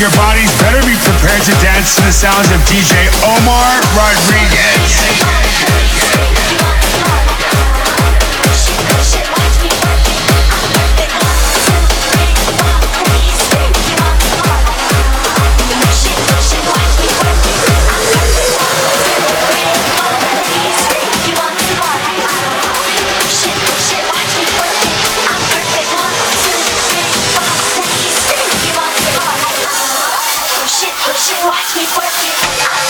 your 0.00 0.10
bodies 0.16 0.50
better 0.56 0.80
be 0.86 0.96
prepared 1.04 1.42
to 1.44 1.52
dance 1.60 1.94
to 1.94 2.00
the 2.00 2.12
sounds 2.12 2.48
of 2.52 2.60
DJ 2.64 3.04
Omar 3.20 3.68
Rodriguez. 3.92 4.96
you 31.30 31.46
watch 31.46 31.76
me 31.76 31.84
work 31.96 32.18
it. 32.26 32.89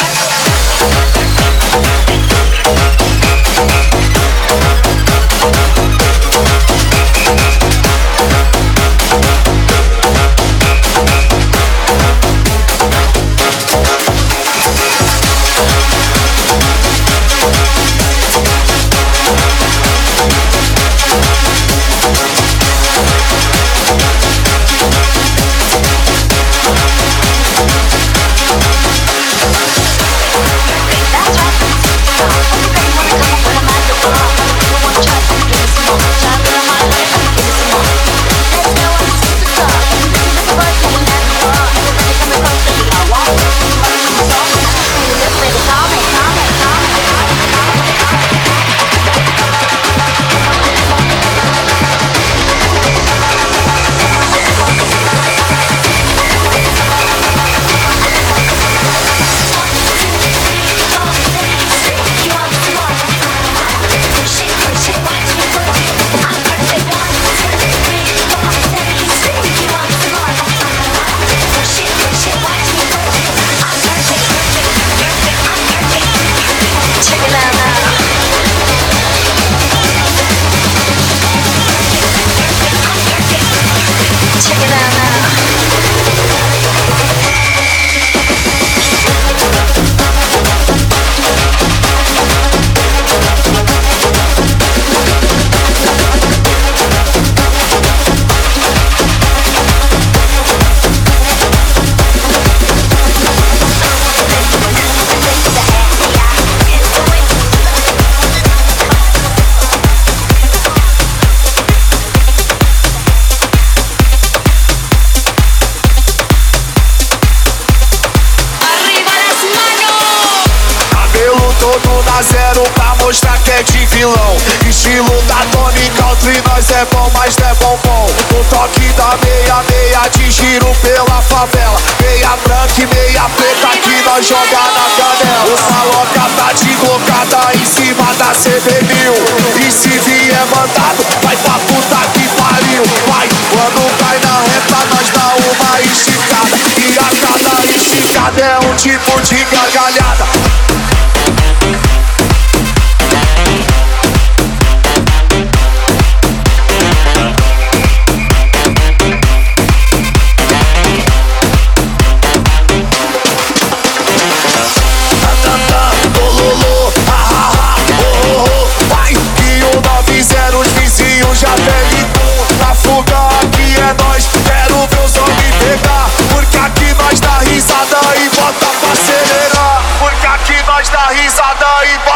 Vamos 122.01 122.15
na 122.15 122.23
zero 122.23 122.63
pra 122.75 122.95
mostrar 123.05 123.37
que 123.41 123.51
é 123.51 123.63
de 123.63 123.85
vilão. 123.87 124.37
Estilo 124.67 125.23
da 125.23 125.45
Tony 125.53 125.91
Country, 125.91 126.43
nós 126.49 126.71
é 126.71 126.85
bom, 126.87 127.11
mas 127.13 127.37
não 127.37 127.49
é 127.49 127.55
bombom. 127.55 128.07
o 128.07 128.45
toque 128.45 128.89
da 128.97 129.19
meia, 129.23 129.63
meia 129.71 130.09
de 130.09 130.31
giro 130.31 130.75
pela 130.81 131.21
favela. 131.21 131.79
Meia 132.01 132.37
branca 132.45 132.73
e 132.79 132.87
meia 132.87 133.29
preta 133.37 133.69
que 133.83 134.03
nós 134.03 134.27
joga 134.27 134.61
na 134.73 134.89
canela. 134.97 135.53
Essa 135.53 135.85
louca 135.85 136.31
tá 136.37 136.53
de 136.53 136.73
glocada 136.75 137.55
em 137.55 137.65
cima 137.67 138.15
da 138.15 138.33
CB1000. 138.33 139.67
E 139.67 139.71
se 139.71 139.99
vier 139.99 140.47
mandado, 140.57 141.05
vai 141.23 141.37
pra 141.37 141.53
puta 141.53 142.09
que 142.15 142.27
pariu. 142.29 142.83
Vai, 143.09 143.29
quando 143.51 143.99
cai 143.99 144.19
na 144.21 144.41
reta, 144.41 144.87
nós 144.95 145.11
dá 145.11 145.35
uma 145.37 145.81
esticada. 145.81 146.57
E 146.79 146.99
a 146.99 147.27
cada 147.27 147.67
esticada 147.67 148.41
é 148.41 148.59
um 148.67 148.75
tipo 148.77 149.21
de 149.21 149.45
gargalhada. 149.45 150.70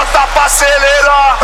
bota 0.04 0.26
pra 0.32 0.44
acelerar. 0.44 1.38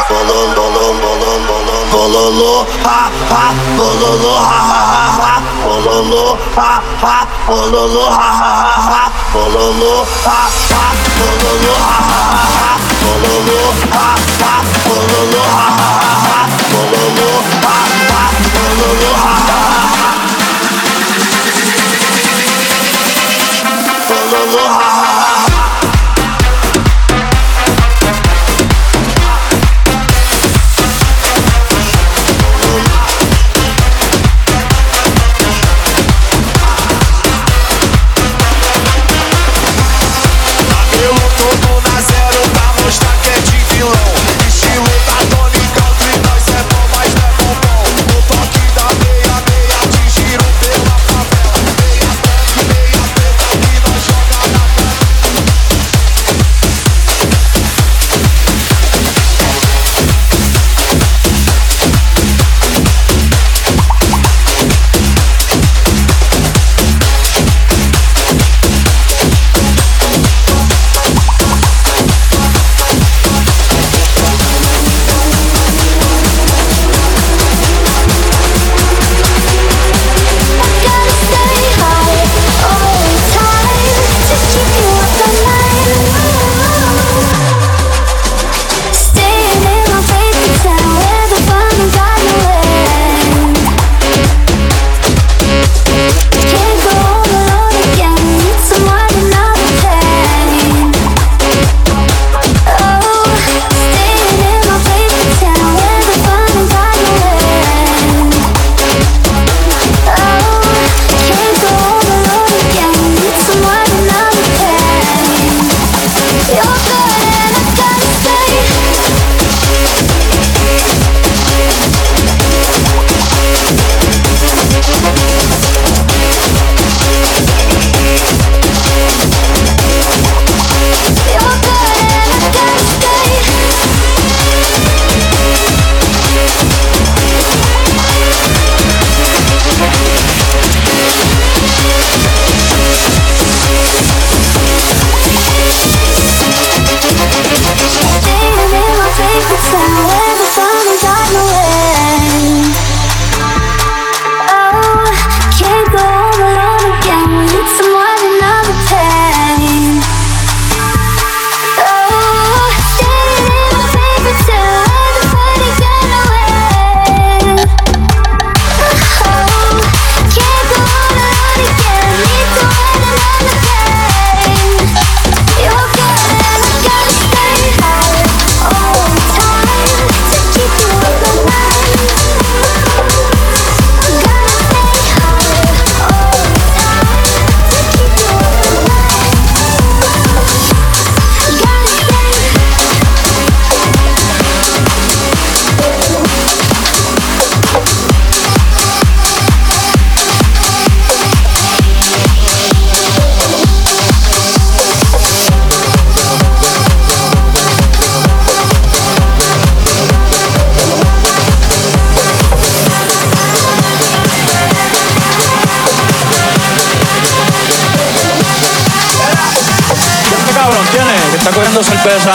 rompe 222.03 222.17
esa 222.17 222.35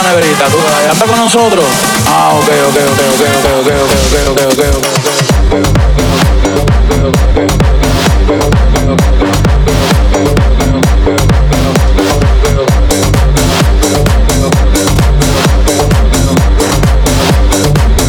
tú 0.50 0.58
anda 0.90 1.06
con 1.06 1.16
nosotros. 1.16 1.64
Ah, 2.06 2.30
ok, 2.34 2.48
ok, 2.68 2.76
ok, 2.92 3.00
ok, 3.14 3.22
ok, 3.60 3.68
ok, 3.82 3.98
ok, 4.30 4.40
ok, 4.50 4.60
ok, 4.76 4.86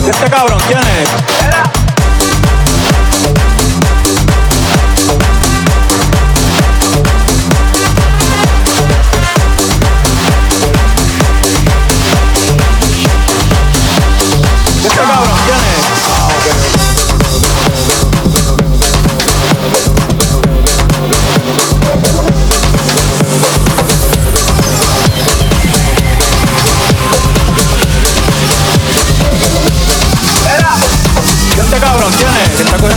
Este 0.09 0.29
cabrón, 0.29 0.59
¿quién 0.67 0.79
es? 0.79 1.86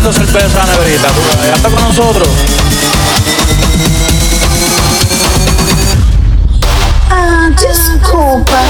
comiéndose 0.00 0.22
el 0.22 0.28
peso 0.28 0.58
está 1.56 1.68
con 1.68 1.82
nosotros. 1.88 2.28
Ah, 7.10 7.50
disculpa, 7.50 8.60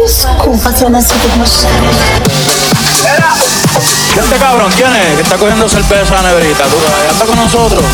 disculpa 0.00 0.72
com 0.72 1.38
você. 1.38 1.66
Este 4.20 4.36
cabrón, 4.36 4.70
¿quién 4.76 4.94
es? 4.94 5.16
Que 5.16 5.22
está 5.22 5.36
cogiéndose 5.36 5.78
el 5.78 5.84
a 6.14 6.22
la. 6.22 6.64
Ya 7.06 7.12
está 7.12 7.24
con 7.24 7.36
nosotros. 7.36 7.84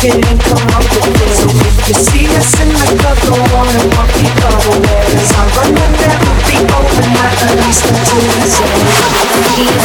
beginning, 0.00 0.38
come 0.38 0.68
out 0.72 0.84
the. 0.88 1.28
So 1.36 1.46
if 1.60 1.88
you 1.88 1.94
see 1.94 2.26
us 2.36 2.60
in 2.60 2.68
the 2.68 2.86
club, 3.00 3.18
go 3.28 3.36
wanna 3.52 3.84
walk 3.96 4.08
the 4.16 4.28
other 4.48 4.80
way. 4.80 5.04
Cause 5.12 5.32
I 5.36 5.44
run 5.56 5.74
that 6.00 6.16
will 6.24 6.40
be 6.48 6.56
overnight 6.72 7.40
at 7.44 7.52
least 7.60 7.84
until 7.84 8.20
the 8.20 8.48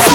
end. 0.09 0.14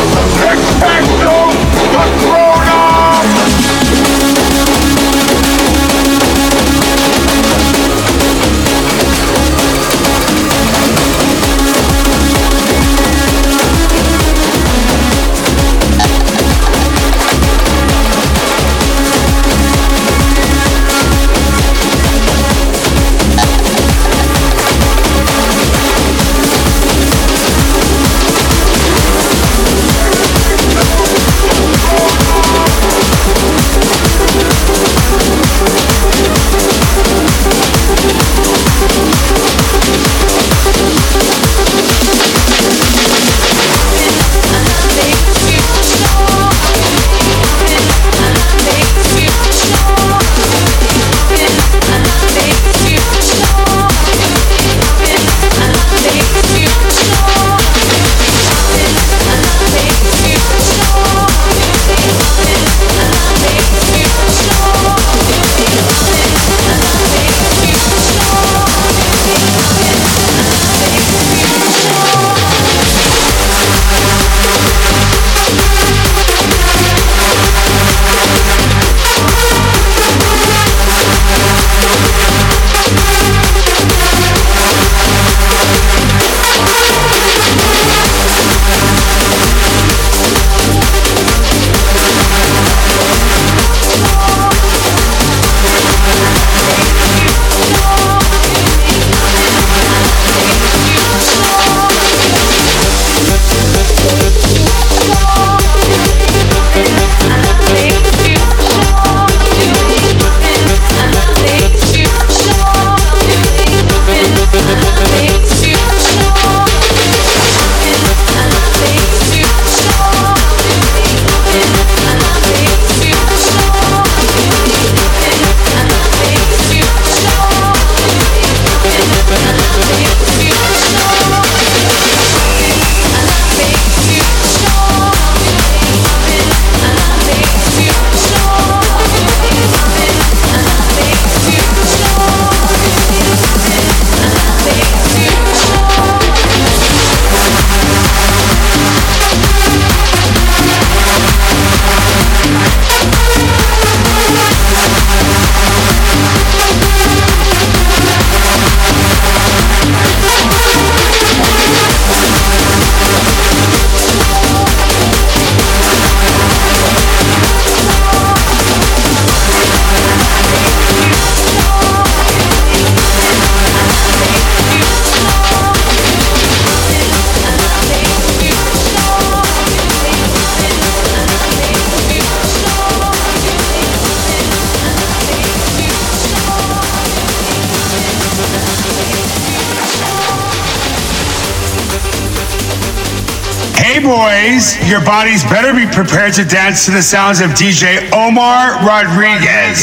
Boys, 194.03 194.75
your 194.89 195.03
bodies 195.05 195.43
better 195.45 195.73
be 195.73 195.85
prepared 195.93 196.33
to 196.33 196.43
dance 196.43 196.85
to 196.85 196.91
the 196.91 197.01
sounds 197.01 197.39
of 197.39 197.51
DJ 197.51 198.09
Omar 198.11 198.81
Rodriguez. 198.85 199.79